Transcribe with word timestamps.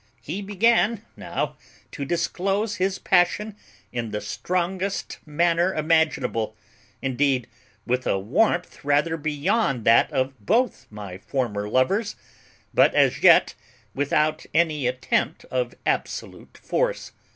He 0.23 0.41
began 0.41 1.05
now 1.15 1.57
to 1.91 2.05
disclose 2.05 2.77
his 2.77 2.97
passion 2.97 3.55
in 3.91 4.09
the 4.09 4.19
strongest 4.19 5.19
manner 5.27 5.75
imaginable, 5.75 6.55
indeed 7.03 7.45
with 7.85 8.07
a 8.07 8.17
warmth 8.17 8.83
rather 8.83 9.15
beyond 9.15 9.85
that 9.85 10.11
of 10.11 10.43
both 10.43 10.87
my 10.89 11.19
former 11.19 11.69
lovers, 11.69 12.15
but 12.73 12.95
as 12.95 13.21
yet 13.21 13.53
without 13.93 14.43
any 14.55 14.87
attempt 14.87 15.45
of 15.51 15.75
absolute 15.85 16.57
force. 16.57 17.11